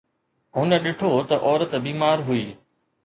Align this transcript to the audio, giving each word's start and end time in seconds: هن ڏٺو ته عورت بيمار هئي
هن 0.55 0.69
ڏٺو 0.83 1.09
ته 1.29 1.35
عورت 1.45 1.71
بيمار 1.85 2.17
هئي 2.27 2.43